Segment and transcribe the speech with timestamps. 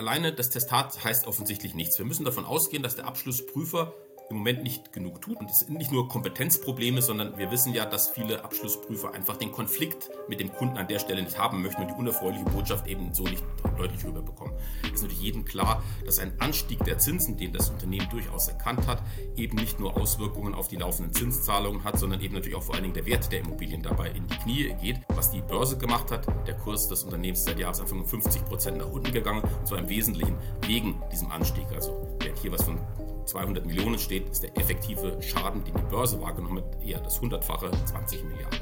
[0.00, 1.98] alleine das Testat heißt offensichtlich nichts.
[1.98, 3.94] Wir müssen davon ausgehen, dass der Abschlussprüfer
[4.30, 5.38] im Moment nicht genug tut.
[5.38, 9.52] Und es sind nicht nur Kompetenzprobleme, sondern wir wissen ja, dass viele Abschlussprüfer einfach den
[9.52, 13.12] Konflikt mit dem Kunden an der Stelle nicht haben möchten und die unerfreuliche Botschaft eben
[13.12, 13.44] so nicht
[13.76, 14.54] deutlich rüberbekommen.
[14.84, 18.86] Es ist natürlich jedem klar, dass ein Anstieg der Zinsen, den das Unternehmen durchaus erkannt
[18.86, 19.02] hat,
[19.36, 22.84] eben nicht nur Auswirkungen auf die laufenden Zinszahlungen hat, sondern eben natürlich auch vor allen
[22.84, 25.00] Dingen der Wert der Immobilien dabei in die Knie geht.
[25.08, 28.90] Was die Börse gemacht hat, der Kurs des Unternehmens seit Jahresanfang um 50 Prozent nach
[28.90, 30.36] unten gegangen, und zwar im Wesentlichen
[30.66, 31.66] wegen diesem Anstieg.
[31.74, 32.78] Also wer hier was von
[33.24, 37.70] 200 Millionen steht, ist der effektive Schaden, den die Börse wahrgenommen hat, eher das hundertfache,
[37.86, 38.60] 20 Milliarden.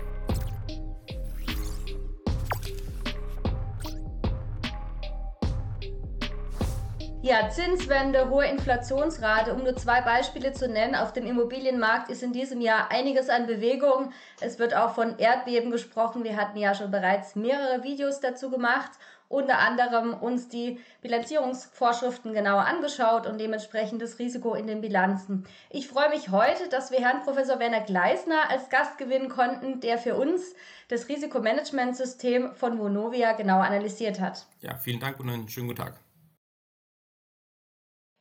[7.28, 10.94] Ja, Zinswende, hohe Inflationsrate, um nur zwei Beispiele zu nennen.
[10.94, 14.12] Auf dem Immobilienmarkt ist in diesem Jahr einiges an Bewegung.
[14.40, 16.24] Es wird auch von Erdbeben gesprochen.
[16.24, 18.92] Wir hatten ja schon bereits mehrere Videos dazu gemacht
[19.28, 25.46] unter anderem uns die Bilanzierungsvorschriften genauer angeschaut und dementsprechend das Risiko in den Bilanzen.
[25.70, 29.98] Ich freue mich heute, dass wir Herrn Professor Werner Gleisner als Gast gewinnen konnten, der
[29.98, 30.54] für uns
[30.88, 34.46] das Risikomanagementsystem von Vonovia genauer analysiert hat.
[34.62, 36.00] Ja, vielen Dank und einen schönen guten Tag.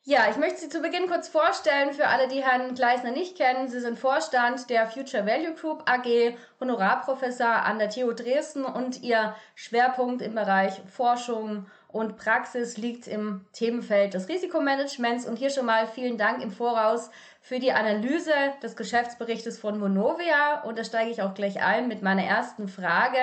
[0.10, 3.68] Ja, ich möchte Sie zu Beginn kurz vorstellen für alle, die Herrn Gleisner nicht kennen.
[3.68, 9.36] Sie sind Vorstand der Future Value Group AG, Honorarprofessor an der TU Dresden und Ihr
[9.56, 15.26] Schwerpunkt im Bereich Forschung und Praxis liegt im Themenfeld des Risikomanagements.
[15.28, 17.10] Und hier schon mal vielen Dank im Voraus
[17.42, 18.32] für die Analyse
[18.64, 20.62] des Geschäftsberichtes von Monovia.
[20.62, 23.20] Und da steige ich auch gleich ein mit meiner ersten Frage.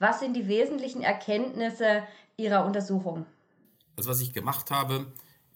[0.00, 2.02] Was sind die wesentlichen Erkenntnisse
[2.36, 3.24] Ihrer Untersuchung?
[3.96, 5.06] Also was ich gemacht habe,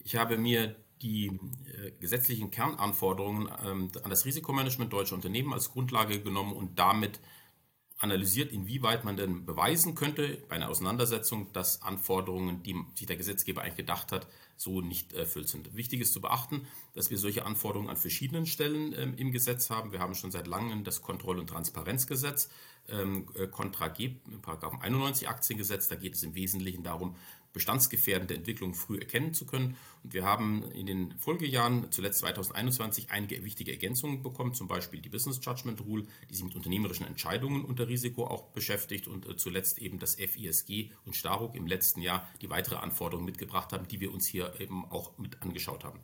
[0.05, 6.21] ich habe mir die äh, gesetzlichen Kernanforderungen ähm, an das Risikomanagement deutscher Unternehmen als Grundlage
[6.21, 7.21] genommen und damit
[8.01, 13.61] analysiert, inwieweit man denn beweisen könnte bei einer Auseinandersetzung, dass Anforderungen, die sich der Gesetzgeber
[13.61, 14.27] eigentlich gedacht hat,
[14.57, 15.75] so nicht erfüllt sind.
[15.75, 19.93] Wichtig ist zu beachten, dass wir solche Anforderungen an verschiedenen Stellen ähm, im Gesetz haben.
[19.93, 22.49] Wir haben schon seit langem das Kontroll- und Transparenzgesetz,
[22.89, 23.47] ähm, äh,
[23.97, 25.89] G, Paragraph 91 Aktiengesetz.
[25.89, 27.17] Da geht es im Wesentlichen darum,
[27.53, 29.77] bestandsgefährdende Entwicklungen früh erkennen zu können.
[30.03, 35.09] Und wir haben in den Folgejahren, zuletzt 2021, einige wichtige Ergänzungen bekommen, zum Beispiel die
[35.09, 39.79] Business Judgment Rule, die sich mit unternehmerischen Entscheidungen unter Risiko auch beschäftigt und äh, zuletzt
[39.79, 44.13] eben das FISG und Staruk im letzten Jahr, die weitere Anforderungen mitgebracht haben, die wir
[44.13, 46.01] uns hier eben auch mit angeschaut haben.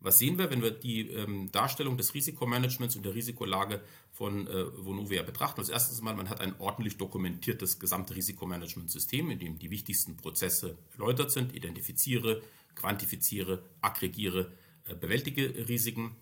[0.00, 3.82] Was sehen wir, wenn wir die ähm, Darstellung des Risikomanagements und der Risikolage
[4.12, 5.60] von äh, Vonovia betrachten?
[5.60, 10.78] Als erstes mal, man hat ein ordentlich dokumentiertes gesamte Risikomanagementsystem, in dem die wichtigsten Prozesse
[10.92, 12.42] erläutert sind, identifiziere,
[12.76, 14.52] quantifiziere, aggregiere,
[14.84, 16.16] äh, bewältige Risiken.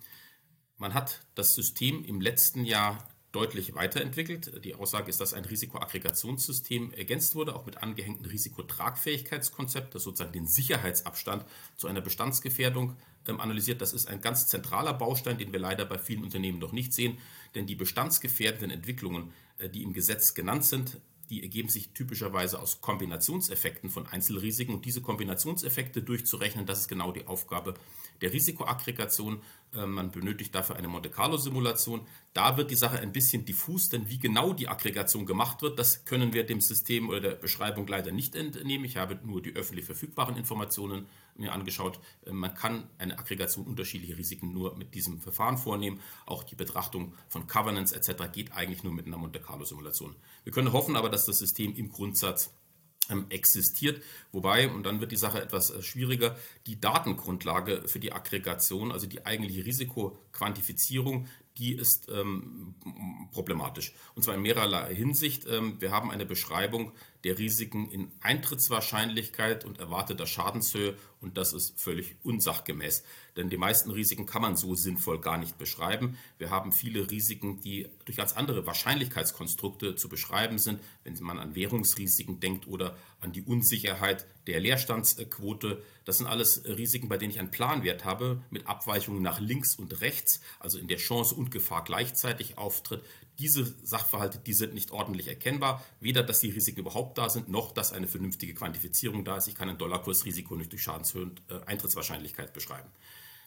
[0.78, 4.64] Man hat das System im letzten Jahr deutlich weiterentwickelt.
[4.64, 10.46] Die Aussage ist, dass ein Risikoaggregationssystem ergänzt wurde, auch mit angehängtem Risikotragfähigkeitskonzept, das sozusagen den
[10.46, 11.44] Sicherheitsabstand
[11.76, 12.96] zu einer Bestandsgefährdung
[13.28, 13.82] ähm, analysiert.
[13.82, 17.18] Das ist ein ganz zentraler Baustein, den wir leider bei vielen Unternehmen noch nicht sehen,
[17.54, 20.96] denn die bestandsgefährdenden Entwicklungen, äh, die im Gesetz genannt sind,
[21.28, 27.12] die ergeben sich typischerweise aus Kombinationseffekten von Einzelrisiken und diese Kombinationseffekte durchzurechnen, das ist genau
[27.12, 27.74] die Aufgabe
[28.20, 29.42] der Risikoaggregation.
[29.74, 32.06] Ähm, man benötigt dafür eine Monte Carlo Simulation.
[32.32, 36.04] Da wird die Sache ein bisschen diffus, denn wie genau die Aggregation gemacht wird, das
[36.04, 38.84] können wir dem System oder der Beschreibung leider nicht entnehmen.
[38.84, 41.06] Ich habe nur die öffentlich verfügbaren Informationen
[41.36, 42.00] mir angeschaut.
[42.26, 46.00] Ähm, man kann eine Aggregation unterschiedlicher Risiken nur mit diesem Verfahren vornehmen.
[46.24, 48.24] Auch die Betrachtung von Covenants etc.
[48.32, 50.14] geht eigentlich nur mit einer Monte Carlo Simulation.
[50.44, 52.52] Wir können hoffen aber, dass das System im Grundsatz
[53.28, 54.02] existiert.
[54.32, 56.36] Wobei, und dann wird die Sache etwas äh, schwieriger,
[56.66, 61.26] die Datengrundlage für die Aggregation, also die eigentliche Risikoquantifizierung,
[61.58, 62.74] die ist ähm,
[63.32, 63.94] problematisch.
[64.14, 65.46] Und zwar in mehrerlei Hinsicht.
[65.48, 66.92] Ähm, wir haben eine Beschreibung
[67.24, 73.02] der Risiken in Eintrittswahrscheinlichkeit und erwarteter Schadenshöhe und das ist völlig unsachgemäß.
[73.36, 76.18] Denn die meisten Risiken kann man so sinnvoll gar nicht beschreiben.
[76.38, 81.54] Wir haben viele Risiken, die durch ganz andere Wahrscheinlichkeitskonstrukte zu beschreiben sind, wenn man an
[81.54, 85.82] Währungsrisiken denkt oder an die Unsicherheit der Leerstandsquote.
[86.04, 90.00] Das sind alles Risiken, bei denen ich einen Planwert habe mit Abweichungen nach links und
[90.00, 93.02] rechts, also in der Chance und Gefahr gleichzeitig auftritt.
[93.38, 95.84] Diese Sachverhalte, die sind nicht ordentlich erkennbar.
[96.00, 99.48] Weder, dass die Risiken überhaupt da sind, noch, dass eine vernünftige Quantifizierung da ist.
[99.48, 102.88] Ich kann ein Dollarkursrisiko nicht durch Schadenshöhe und äh, Eintrittswahrscheinlichkeit beschreiben.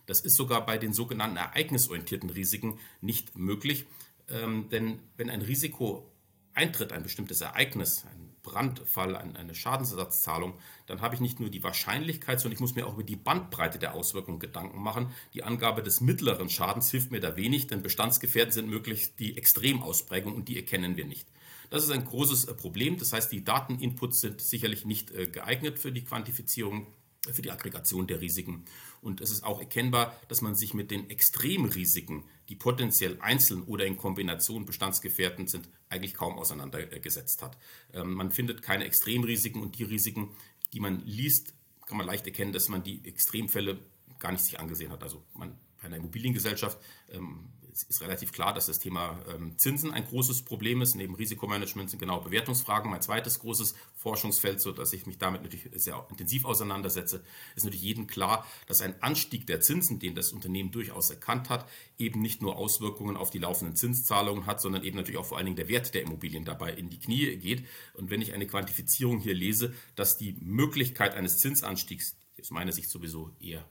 [0.05, 3.85] Das ist sogar bei den sogenannten ereignisorientierten Risiken nicht möglich.
[4.27, 6.11] Ähm, denn wenn ein Risiko
[6.53, 10.53] eintritt, ein bestimmtes Ereignis, ein Brandfall, eine Schadensersatzzahlung,
[10.87, 13.79] dann habe ich nicht nur die Wahrscheinlichkeit, sondern ich muss mir auch über die Bandbreite
[13.79, 15.13] der Auswirkungen Gedanken machen.
[15.33, 20.33] Die Angabe des mittleren Schadens hilft mir da wenig, denn Bestandsgefährden sind möglich die Extremausprägung
[20.33, 21.27] und die erkennen wir nicht.
[21.69, 22.97] Das ist ein großes äh, Problem.
[22.97, 26.87] Das heißt, die Dateninputs sind sicherlich nicht äh, geeignet für die Quantifizierung
[27.31, 28.63] für die Aggregation der Risiken.
[29.01, 33.85] Und es ist auch erkennbar, dass man sich mit den Extremrisiken, die potenziell einzeln oder
[33.85, 37.57] in Kombination bestandsgefährdend sind, eigentlich kaum auseinandergesetzt hat.
[37.93, 40.35] Ähm, man findet keine Extremrisiken und die Risiken,
[40.73, 41.53] die man liest,
[41.85, 43.79] kann man leicht erkennen, dass man die Extremfälle
[44.19, 45.01] gar nicht sich angesehen hat.
[45.01, 46.77] Also man bei einer Immobiliengesellschaft
[47.09, 50.95] ähm, ist relativ klar, dass das Thema ähm, Zinsen ein großes Problem ist.
[50.95, 56.05] Neben Risikomanagement sind genau Bewertungsfragen mein zweites großes Forschungsfeld, sodass ich mich damit natürlich sehr
[56.09, 57.23] intensiv auseinandersetze.
[57.55, 61.69] Ist natürlich jedem klar, dass ein Anstieg der Zinsen, den das Unternehmen durchaus erkannt hat,
[61.97, 65.45] eben nicht nur Auswirkungen auf die laufenden Zinszahlungen hat, sondern eben natürlich auch vor allen
[65.45, 67.65] Dingen der Wert der Immobilien dabei in die Knie geht.
[67.93, 72.89] Und wenn ich eine Quantifizierung hier lese, dass die Möglichkeit eines Zinsanstiegs aus meiner Sicht
[72.89, 73.65] sowieso eher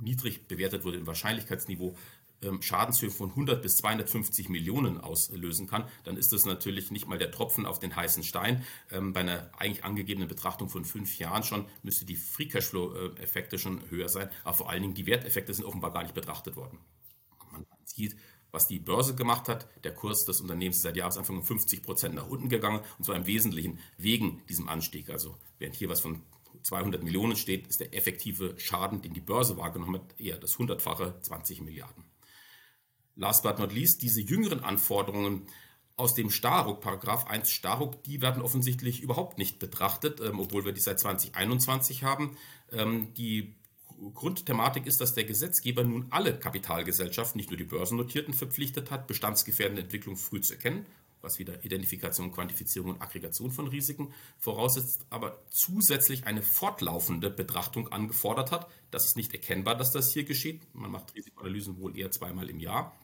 [0.00, 1.96] niedrig bewertet wurde im Wahrscheinlichkeitsniveau,
[2.60, 7.30] Schadenshöhe von 100 bis 250 Millionen auslösen kann, dann ist das natürlich nicht mal der
[7.30, 8.64] Tropfen auf den heißen Stein.
[8.90, 13.88] Ähm, bei einer eigentlich angegebenen Betrachtung von fünf Jahren schon müsste die Free Cashflow-Effekte schon
[13.90, 16.78] höher sein, aber vor allen Dingen die Werteffekte sind offenbar gar nicht betrachtet worden.
[17.52, 18.16] Man sieht,
[18.50, 19.66] was die Börse gemacht hat.
[19.84, 23.16] Der Kurs des Unternehmens ist seit Jahresanfang um 50 Prozent nach unten gegangen und zwar
[23.16, 25.10] im Wesentlichen wegen diesem Anstieg.
[25.10, 26.22] Also während hier was von
[26.62, 31.20] 200 Millionen steht, ist der effektive Schaden, den die Börse wahrgenommen hat, eher das hundertfache
[31.20, 32.04] 20 Milliarden
[33.16, 35.46] last but not least, diese jüngeren Anforderungen
[35.96, 40.72] aus dem Staruk, Paragraph 1 Staruk, die werden offensichtlich überhaupt nicht betrachtet, ähm, obwohl wir
[40.72, 42.36] die seit 2021 haben.
[42.72, 43.54] Ähm, die
[44.12, 49.82] Grundthematik ist, dass der Gesetzgeber nun alle Kapitalgesellschaften, nicht nur die börsennotierten, verpflichtet hat, bestandsgefährdende
[49.82, 50.84] Entwicklung früh zu erkennen,
[51.20, 58.50] was wieder Identifikation, Quantifizierung und Aggregation von Risiken voraussetzt, aber zusätzlich eine fortlaufende Betrachtung angefordert
[58.50, 58.68] hat.
[58.90, 60.62] Das ist nicht erkennbar, dass das hier geschieht.
[60.74, 62.94] Man macht Risikoanalysen wohl eher zweimal im Jahr.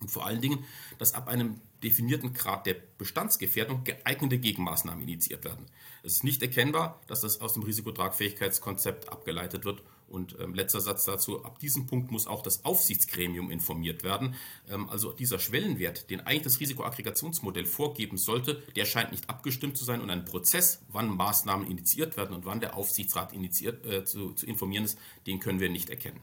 [0.00, 0.64] Und vor allen Dingen,
[0.98, 5.66] dass ab einem definierten Grad der Bestandsgefährdung geeignete Gegenmaßnahmen initiiert werden.
[6.02, 9.82] Es ist nicht erkennbar, dass das aus dem Risikotragfähigkeitskonzept abgeleitet wird.
[10.08, 14.34] Und ähm, letzter Satz dazu, ab diesem Punkt muss auch das Aufsichtsgremium informiert werden.
[14.68, 19.84] Ähm, also dieser Schwellenwert, den eigentlich das Risikoaggregationsmodell vorgeben sollte, der scheint nicht abgestimmt zu
[19.84, 24.32] sein und ein Prozess, wann Maßnahmen initiiert werden und wann der Aufsichtsrat initiiert, äh, zu,
[24.32, 26.20] zu informieren ist, den können wir nicht erkennen.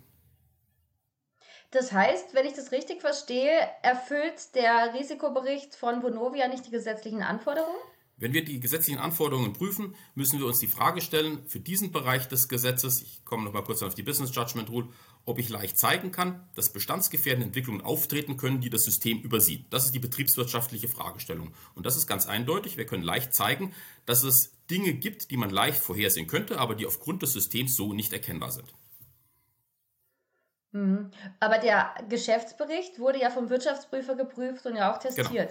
[1.75, 3.51] Das heißt, wenn ich das richtig verstehe,
[3.83, 7.75] erfüllt der Risikobericht von Bonovia nicht die gesetzlichen Anforderungen?
[8.16, 12.30] Wenn wir die gesetzlichen Anforderungen prüfen, müssen wir uns die Frage stellen, für diesen Bereich
[12.30, 14.88] des Gesetzes, ich komme noch mal kurz auf die Business Judgment Rule,
[15.25, 19.66] ob ich leicht zeigen kann, dass bestandsgefährdende Entwicklungen auftreten können, die das System übersieht.
[19.72, 21.54] Das ist die betriebswirtschaftliche Fragestellung.
[21.74, 22.77] Und das ist ganz eindeutig.
[22.77, 23.74] Wir können leicht zeigen,
[24.06, 27.92] dass es Dinge gibt, die man leicht vorhersehen könnte, aber die aufgrund des Systems so
[27.92, 28.74] nicht erkennbar sind.
[30.75, 31.10] Mhm.
[31.39, 35.30] Aber der Geschäftsbericht wurde ja vom Wirtschaftsprüfer geprüft und ja auch testiert.
[35.31, 35.50] Genau.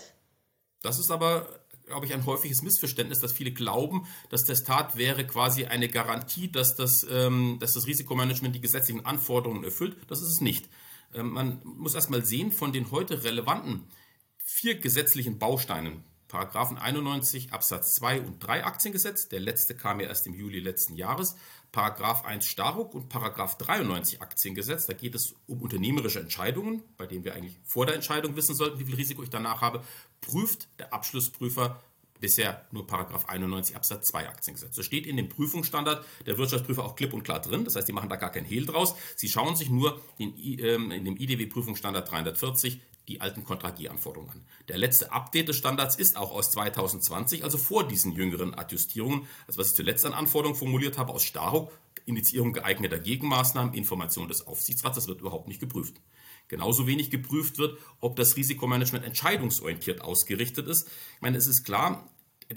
[0.83, 5.65] Das ist aber, glaube ich, ein häufiges Missverständnis, dass viele glauben, das Testat wäre quasi
[5.65, 9.97] eine Garantie, dass das, ähm, dass das Risikomanagement die gesetzlichen Anforderungen erfüllt.
[10.09, 10.69] Das ist es nicht.
[11.15, 13.89] Ähm, man muss erst mal sehen, von den heute relevanten
[14.37, 20.27] vier gesetzlichen Bausteinen, Paragraphen 91 Absatz 2 und 3 Aktiengesetz, der letzte kam ja erst
[20.27, 21.37] im Juli letzten Jahres,
[21.71, 24.87] Paragraph 1 Staruk und Paragraph 93 Aktiengesetz.
[24.87, 28.79] Da geht es um unternehmerische Entscheidungen, bei denen wir eigentlich vor der Entscheidung wissen sollten,
[28.79, 29.83] wie viel Risiko ich danach habe.
[30.21, 31.83] Prüft der Abschlussprüfer
[32.21, 34.77] bisher nur Paragraph 91 Absatz 2 Aktiengesetz.
[34.77, 37.65] Das steht in dem Prüfungsstandard der Wirtschaftsprüfer auch klipp und klar drin.
[37.65, 38.95] Das heißt, die machen da gar kein Hehl draus.
[39.17, 44.45] Sie schauen sich nur den, ähm, in dem IDW-Prüfungsstandard 340 die alten Kontragieranforderungen an.
[44.69, 49.27] Der letzte Update des Standards ist auch aus 2020, also vor diesen jüngeren Adjustierungen.
[49.47, 51.71] Also was ich zuletzt an Anforderungen formuliert habe aus Staro,
[52.07, 56.01] Initiierung geeigneter Gegenmaßnahmen, Information des Aufsichtsrats, das wird überhaupt nicht geprüft.
[56.49, 60.89] Genauso wenig geprüft wird, ob das Risikomanagement entscheidungsorientiert ausgerichtet ist.
[61.17, 62.11] Ich meine, es ist klar,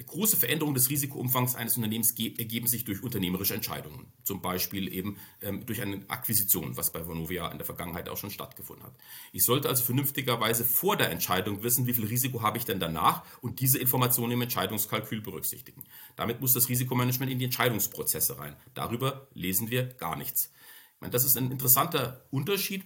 [0.06, 4.06] große Veränderung des Risikoumfangs eines Unternehmens ergeben sich durch unternehmerische Entscheidungen.
[4.24, 8.30] Zum Beispiel eben ähm, durch eine Akquisition, was bei Vonovia in der Vergangenheit auch schon
[8.30, 8.94] stattgefunden hat.
[9.32, 13.24] Ich sollte also vernünftigerweise vor der Entscheidung wissen, wie viel Risiko habe ich denn danach
[13.40, 15.84] und diese Informationen im Entscheidungskalkül berücksichtigen.
[16.16, 18.56] Damit muss das Risikomanagement in die Entscheidungsprozesse rein.
[18.74, 20.52] Darüber lesen wir gar nichts.
[20.94, 22.84] Ich meine, das ist ein interessanter Unterschied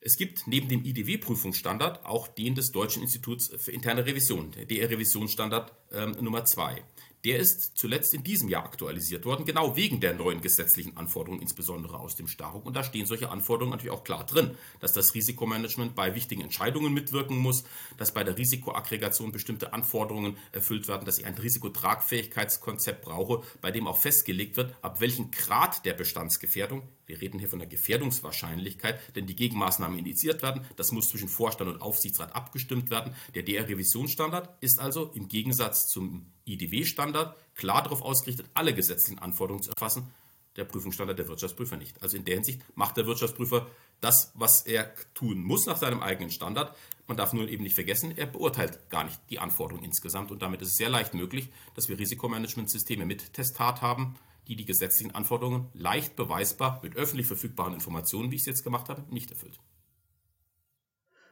[0.00, 5.72] es gibt neben dem IDW-Prüfungsstandard auch den des Deutschen Instituts für interne Revision, der DR-Revisionsstandard
[5.92, 6.82] ähm, Nummer 2.
[7.24, 11.98] Der ist zuletzt in diesem Jahr aktualisiert worden, genau wegen der neuen gesetzlichen Anforderungen, insbesondere
[11.98, 12.64] aus dem Staruk.
[12.64, 16.94] Und da stehen solche Anforderungen natürlich auch klar drin, dass das Risikomanagement bei wichtigen Entscheidungen
[16.94, 17.64] mitwirken muss,
[17.96, 23.88] dass bei der Risikoaggregation bestimmte Anforderungen erfüllt werden, dass ich ein Risikotragfähigkeitskonzept brauche, bei dem
[23.88, 29.26] auch festgelegt wird, ab welchem Grad der Bestandsgefährdung wir reden hier von der Gefährdungswahrscheinlichkeit, denn
[29.26, 30.64] die Gegenmaßnahmen initiiert werden.
[30.76, 33.14] Das muss zwischen Vorstand und Aufsichtsrat abgestimmt werden.
[33.34, 39.70] Der DR-Revisionsstandard ist also im Gegensatz zum IDW-Standard klar darauf ausgerichtet, alle gesetzlichen Anforderungen zu
[39.70, 40.10] erfassen.
[40.56, 42.02] der Prüfungsstandard der Wirtschaftsprüfer nicht.
[42.02, 43.68] Also in der Hinsicht macht der Wirtschaftsprüfer
[44.00, 46.76] das, was er tun muss nach seinem eigenen Standard.
[47.06, 50.60] Man darf nur eben nicht vergessen, er beurteilt gar nicht die Anforderungen insgesamt und damit
[50.60, 54.16] ist es sehr leicht möglich, dass wir Risikomanagementsysteme mit Testat haben,
[54.48, 58.88] die die gesetzlichen Anforderungen leicht beweisbar mit öffentlich verfügbaren Informationen, wie ich es jetzt gemacht
[58.88, 59.60] habe, nicht erfüllt.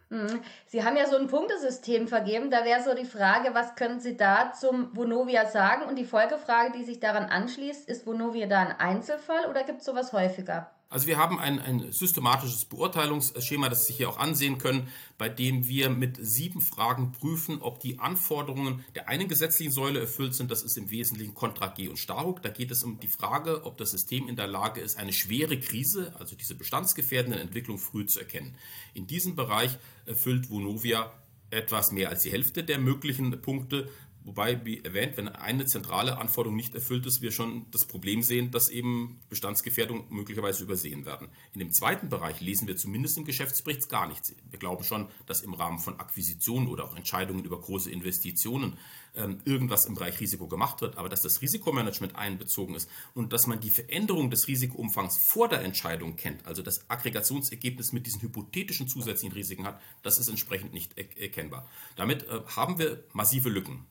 [0.08, 0.42] Mhm.
[0.66, 2.50] Sie haben ja so ein Punktesystem vergeben.
[2.50, 5.84] Da wäre so die Frage, was können Sie da zum Vonovia sagen?
[5.84, 9.86] Und die Folgefrage, die sich daran anschließt, ist Vonovia da ein Einzelfall oder gibt es
[9.86, 10.75] sowas häufiger?
[10.88, 14.86] Also wir haben ein, ein systematisches Beurteilungsschema, das Sie hier auch ansehen können,
[15.18, 20.34] bei dem wir mit sieben Fragen prüfen, ob die Anforderungen der einen gesetzlichen Säule erfüllt
[20.34, 20.48] sind.
[20.50, 22.40] Das ist im Wesentlichen Kontra G und Staruk.
[22.42, 25.58] Da geht es um die Frage, ob das System in der Lage ist, eine schwere
[25.58, 28.54] Krise, also diese bestandsgefährdende Entwicklung früh zu erkennen.
[28.94, 29.76] In diesem Bereich
[30.06, 31.12] erfüllt Vonovia
[31.50, 33.88] etwas mehr als die Hälfte der möglichen Punkte.
[34.26, 38.50] Wobei, wie erwähnt, wenn eine zentrale Anforderung nicht erfüllt ist, wir schon das Problem sehen,
[38.50, 41.28] dass eben Bestandsgefährdung möglicherweise übersehen werden.
[41.52, 44.34] In dem zweiten Bereich lesen wir zumindest im Geschäftsbericht gar nichts.
[44.50, 48.78] Wir glauben schon, dass im Rahmen von Akquisitionen oder auch Entscheidungen über große Investitionen
[49.14, 53.46] ähm, irgendwas im Bereich Risiko gemacht wird, aber dass das Risikomanagement einbezogen ist und dass
[53.46, 58.88] man die Veränderung des Risikoumfangs vor der Entscheidung kennt, also das Aggregationsergebnis mit diesen hypothetischen
[58.88, 61.70] zusätzlichen Risiken hat, das ist entsprechend nicht erkennbar.
[61.94, 63.86] Damit äh, haben wir massive Lücken.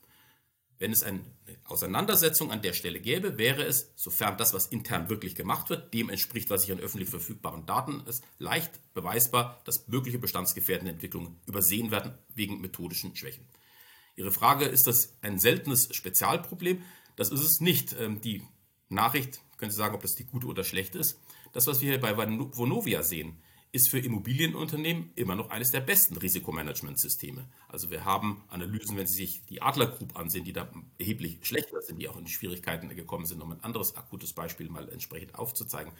[0.77, 1.21] Wenn es eine
[1.63, 6.09] Auseinandersetzung an der Stelle gäbe, wäre es, sofern das, was intern wirklich gemacht wird, dem
[6.09, 11.91] entspricht, was sich an öffentlich verfügbaren Daten ist, leicht beweisbar, dass mögliche bestandsgefährdende Entwicklungen übersehen
[11.91, 13.47] werden wegen methodischen Schwächen.
[14.15, 16.81] Ihre Frage, ist das ein seltenes Spezialproblem?
[17.15, 17.95] Das ist es nicht.
[17.99, 18.43] Ähm, die
[18.89, 21.19] Nachricht, können Sie sagen, ob das die gute oder schlechte ist.
[21.53, 23.41] Das, was wir hier bei Vonovia sehen,
[23.75, 27.45] ist für Immobilienunternehmen immer noch eines der besten Risikomanagementsysteme.
[27.67, 31.81] Also wir haben Analysen, wenn Sie sich die Adler Group ansehen, die da erheblich schlechter
[31.81, 35.91] sind, die auch in Schwierigkeiten gekommen sind, um ein anderes akutes Beispiel mal entsprechend aufzuzeigen.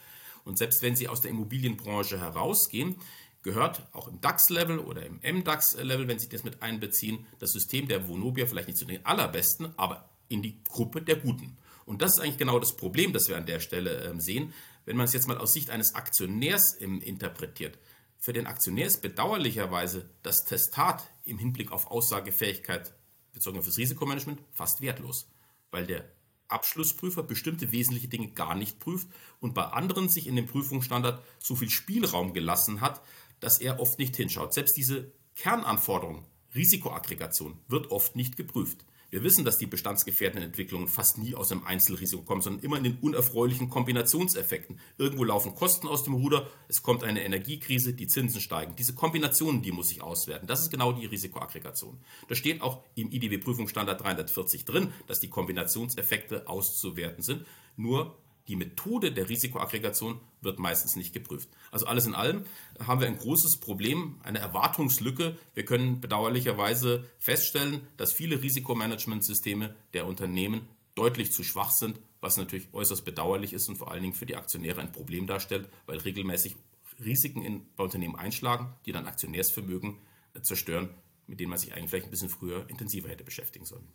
[0.46, 2.96] Und selbst wenn Sie aus der Immobilienbranche herausgehen,
[3.44, 8.08] gehört auch im DAX-Level oder im MDAX-Level, wenn Sie das mit einbeziehen, das System der
[8.08, 11.58] Vonobia vielleicht nicht zu den allerbesten, aber in die Gruppe der Guten.
[11.86, 14.53] Und das ist eigentlich genau das Problem, das wir an der Stelle ähm, sehen
[14.86, 17.77] wenn man es jetzt mal aus Sicht eines Aktionärs interpretiert,
[18.20, 22.94] für den Aktionär ist bedauerlicherweise das Testat im Hinblick auf Aussagefähigkeit
[23.34, 25.30] bezogen auf das Risikomanagement fast wertlos,
[25.70, 26.06] weil der
[26.48, 29.08] Abschlussprüfer bestimmte wesentliche Dinge gar nicht prüft
[29.39, 33.01] und bei anderen sich in dem Prüfungsstandard so viel Spielraum gelassen hat,
[33.39, 34.54] dass er oft nicht hinschaut.
[34.54, 38.86] Selbst diese Kernanforderung, Risikoaggregation, wird oft nicht geprüft.
[39.16, 42.84] Wir wissen, dass die bestandsgefährdenden Entwicklungen fast nie aus einem Einzelrisiko kommen, sondern immer in
[42.84, 44.78] den unerfreulichen Kombinationseffekten.
[44.98, 48.76] Irgendwo laufen Kosten aus dem Ruder, es kommt eine Energiekrise, die Zinsen steigen.
[48.76, 50.48] Diese Kombinationen, die muss ich auswerten.
[50.48, 51.98] Das ist genau die Risikoaggregation.
[52.28, 57.46] Da steht auch im IDW-Prüfungsstandard 340 drin, dass die Kombinationseffekte auszuwerten sind.
[57.78, 61.50] Nur die Methode der Risikoaggregation wird meistens nicht geprüft.
[61.72, 62.44] Also alles in allem
[62.80, 65.38] haben wir ein großes Problem, eine Erwartungslücke.
[65.54, 72.74] Wir können bedauerlicherweise feststellen, dass viele Risikomanagementsysteme der Unternehmen deutlich zu schwach sind, was natürlich
[72.74, 76.56] äußerst bedauerlich ist und vor allen Dingen für die Aktionäre ein Problem darstellt, weil regelmäßig
[77.04, 79.98] Risiken in, bei Unternehmen einschlagen, die dann Aktionärsvermögen
[80.42, 80.90] zerstören,
[81.28, 83.88] mit denen man sich eigentlich vielleicht ein bisschen früher intensiver hätte beschäftigen sollen.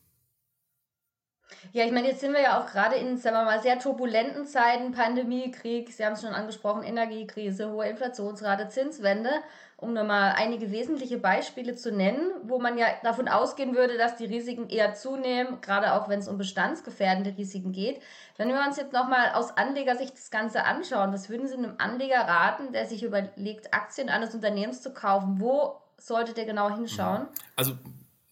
[1.72, 4.46] Ja, ich meine, jetzt sind wir ja auch gerade in, sagen wir mal, sehr turbulenten
[4.46, 9.30] Zeiten, Pandemie, Krieg, Sie haben es schon angesprochen, Energiekrise, hohe Inflationsrate, Zinswende,
[9.76, 14.26] um nochmal einige wesentliche Beispiele zu nennen, wo man ja davon ausgehen würde, dass die
[14.26, 18.02] Risiken eher zunehmen, gerade auch wenn es um bestandsgefährdende Risiken geht.
[18.36, 22.20] Wenn wir uns jetzt nochmal aus Anlegersicht das Ganze anschauen, was würden Sie einem Anleger
[22.20, 25.40] raten, der sich überlegt, Aktien eines Unternehmens zu kaufen?
[25.40, 27.28] Wo sollte der genau hinschauen?
[27.56, 27.74] Also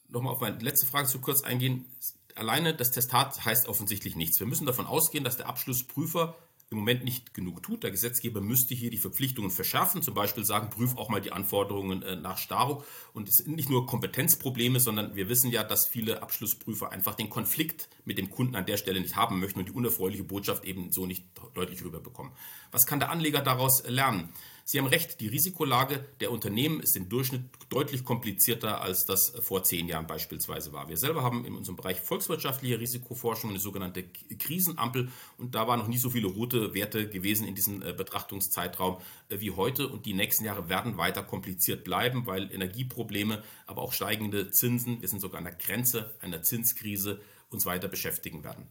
[0.08, 1.86] nochmal auf meine letzte Frage zu kurz eingehen
[2.38, 4.40] alleine das Testat heißt offensichtlich nichts.
[4.40, 6.36] Wir müssen davon ausgehen, dass der Abschlussprüfer
[6.70, 7.82] im Moment nicht genug tut.
[7.82, 12.02] Der Gesetzgeber müsste hier die Verpflichtungen verschärfen, zum Beispiel sagen, prüf auch mal die Anforderungen
[12.02, 12.84] äh, nach Staro.
[13.14, 17.30] Und es sind nicht nur Kompetenzprobleme, sondern wir wissen ja, dass viele Abschlussprüfer einfach den
[17.30, 20.92] Konflikt mit dem Kunden an der Stelle nicht haben möchten und die unerfreuliche Botschaft eben
[20.92, 22.32] so nicht deutlich rüberbekommen.
[22.70, 24.28] Was kann der Anleger daraus lernen?
[24.70, 29.62] Sie haben recht, die Risikolage der Unternehmen ist im Durchschnitt deutlich komplizierter, als das vor
[29.62, 30.90] zehn Jahren beispielsweise war.
[30.90, 34.04] Wir selber haben in unserem Bereich volkswirtschaftliche Risikoforschung eine sogenannte
[34.38, 35.08] Krisenampel
[35.38, 38.98] und da waren noch nie so viele rote Werte gewesen in diesem äh, Betrachtungszeitraum
[39.30, 43.94] äh, wie heute und die nächsten Jahre werden weiter kompliziert bleiben, weil Energieprobleme, aber auch
[43.94, 48.68] steigende Zinsen, wir sind sogar an der Grenze einer Zinskrise, uns weiter beschäftigen werden.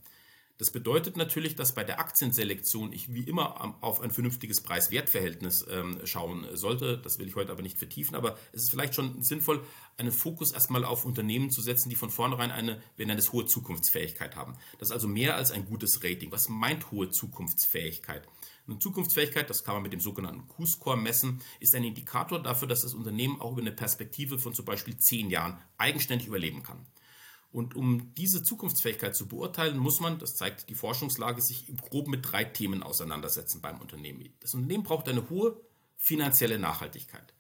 [0.58, 6.00] Das bedeutet natürlich, dass bei der Aktienselektion ich wie immer auf ein vernünftiges Preis-Wert-Verhältnis ähm,
[6.04, 6.98] schauen sollte.
[6.98, 9.64] Das will ich heute aber nicht vertiefen, aber es ist vielleicht schon sinnvoll,
[9.98, 13.46] einen Fokus erstmal auf Unternehmen zu setzen, die von vornherein eine, wir nennen es hohe
[13.46, 14.56] Zukunftsfähigkeit haben.
[14.80, 16.32] Das ist also mehr als ein gutes Rating.
[16.32, 18.28] Was meint hohe Zukunftsfähigkeit?
[18.68, 22.82] Eine Zukunftsfähigkeit, das kann man mit dem sogenannten Q-Score messen, ist ein Indikator dafür, dass
[22.82, 26.86] das Unternehmen auch über eine Perspektive von zum Beispiel zehn Jahren eigenständig überleben kann.
[27.52, 32.12] Und um diese Zukunftsfähigkeit zu beurteilen, muss man, das zeigt die Forschungslage, sich im Groben
[32.12, 34.34] mit drei Themen auseinandersetzen beim Unternehmen.
[34.42, 35.60] Das Unternehmen braucht eine hohe
[35.96, 37.34] finanzielle Nachhaltigkeit.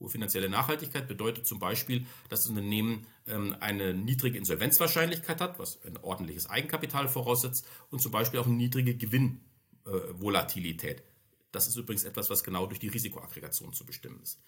[0.00, 5.84] Hohe finanzielle Nachhaltigkeit bedeutet zum Beispiel, dass das Unternehmen ähm, eine niedrige Insolvenzwahrscheinlichkeit hat, was
[5.84, 11.02] ein ordentliches Eigenkapital voraussetzt, und zum Beispiel auch eine niedrige Gewinnvolatilität.
[11.50, 14.38] Das ist übrigens etwas, was genau durch die Risikoaggregation zu bestimmen ist.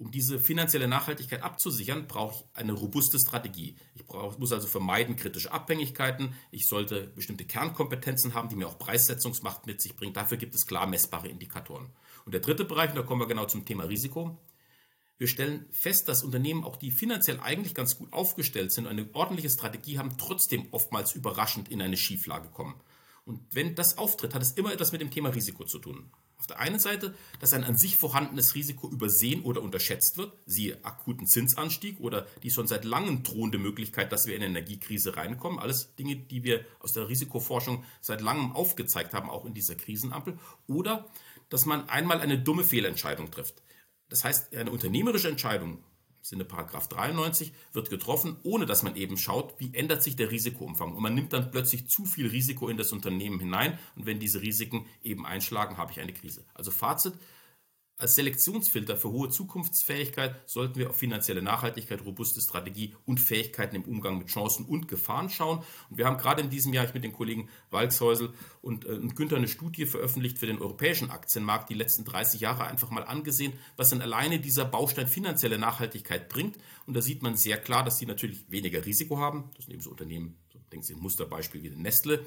[0.00, 3.76] Um diese finanzielle Nachhaltigkeit abzusichern, brauche ich eine robuste Strategie.
[3.94, 6.32] Ich brauch, muss also vermeiden kritische Abhängigkeiten.
[6.50, 10.14] Ich sollte bestimmte Kernkompetenzen haben, die mir auch Preissetzungsmacht mit sich bringen.
[10.14, 11.90] Dafür gibt es klar messbare Indikatoren.
[12.24, 14.40] Und der dritte Bereich, und da kommen wir genau zum Thema Risiko.
[15.18, 19.50] Wir stellen fest, dass Unternehmen, auch die finanziell eigentlich ganz gut aufgestellt sind, eine ordentliche
[19.50, 22.80] Strategie haben, trotzdem oftmals überraschend in eine Schieflage kommen.
[23.26, 26.10] Und wenn das auftritt, hat es immer etwas mit dem Thema Risiko zu tun.
[26.40, 30.82] Auf der einen Seite, dass ein an sich vorhandenes Risiko übersehen oder unterschätzt wird, siehe
[30.86, 35.58] akuten Zinsanstieg oder die schon seit langem drohende Möglichkeit, dass wir in eine Energiekrise reinkommen.
[35.58, 40.38] Alles Dinge, die wir aus der Risikoforschung seit langem aufgezeigt haben, auch in dieser Krisenampel.
[40.66, 41.06] Oder
[41.50, 43.62] dass man einmal eine dumme Fehlentscheidung trifft.
[44.08, 45.84] Das heißt, eine unternehmerische Entscheidung
[46.22, 50.94] Sinne Paragraph 93 wird getroffen, ohne dass man eben schaut, wie ändert sich der Risikoumfang.
[50.94, 53.78] Und man nimmt dann plötzlich zu viel Risiko in das Unternehmen hinein.
[53.96, 56.44] Und wenn diese Risiken eben einschlagen, habe ich eine Krise.
[56.54, 57.14] Also Fazit,
[58.00, 63.84] als Selektionsfilter für hohe Zukunftsfähigkeit sollten wir auf finanzielle Nachhaltigkeit, robuste Strategie und Fähigkeiten im
[63.84, 65.58] Umgang mit Chancen und Gefahren schauen.
[65.90, 69.16] Und wir haben gerade in diesem Jahr ich mit den Kollegen Walzhäusel und, äh, und
[69.16, 73.52] Günther eine Studie veröffentlicht für den europäischen Aktienmarkt, die letzten 30 Jahre einfach mal angesehen,
[73.76, 76.56] was dann alleine dieser Baustein finanzielle Nachhaltigkeit bringt.
[76.86, 79.50] Und da sieht man sehr klar, dass sie natürlich weniger Risiko haben.
[79.56, 82.24] Das sind eben so Unternehmen, so denken Sie ein Musterbeispiel wie Nestle,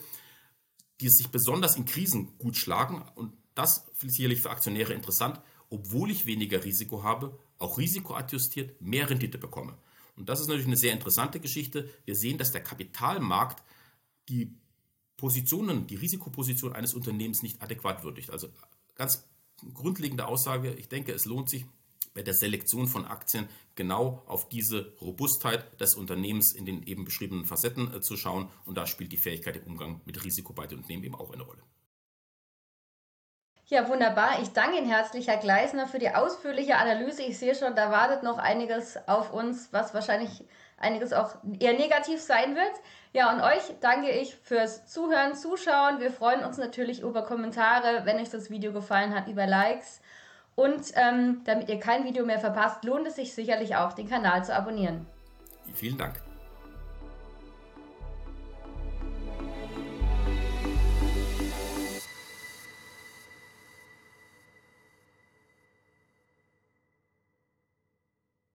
[1.01, 3.03] die sich besonders in Krisen gut schlagen.
[3.15, 5.41] Und das ist sicherlich für Aktionäre interessant
[5.73, 9.75] obwohl ich weniger Risiko habe, auch risikoadjustiert mehr Rendite bekomme.
[10.15, 11.89] Und das ist natürlich eine sehr interessante Geschichte.
[12.05, 13.63] Wir sehen, dass der Kapitalmarkt
[14.29, 14.55] die
[15.17, 18.29] Positionen, die Risikoposition eines Unternehmens nicht adäquat würdigt.
[18.29, 18.49] Also
[18.93, 19.27] ganz
[19.73, 21.65] grundlegende Aussage, ich denke, es lohnt sich
[22.13, 27.45] bei der Selektion von Aktien genau auf diese Robustheit des Unternehmens in den eben beschriebenen
[27.45, 28.47] Facetten äh, zu schauen.
[28.65, 31.41] Und da spielt die Fähigkeit im Umgang mit Risiko bei den Unternehmen eben auch eine
[31.41, 31.63] Rolle.
[33.67, 34.41] Ja, wunderbar.
[34.41, 37.23] Ich danke Ihnen herzlich, Herr Gleisner, für die ausführliche Analyse.
[37.23, 40.43] Ich sehe schon, da wartet noch einiges auf uns, was wahrscheinlich
[40.77, 42.73] einiges auch eher negativ sein wird.
[43.13, 45.99] Ja, und euch danke ich fürs Zuhören, Zuschauen.
[45.99, 50.01] Wir freuen uns natürlich über Kommentare, wenn euch das Video gefallen hat, über Likes.
[50.55, 54.43] Und ähm, damit ihr kein Video mehr verpasst, lohnt es sich sicherlich auch, den Kanal
[54.43, 55.07] zu abonnieren.
[55.73, 56.22] Vielen Dank.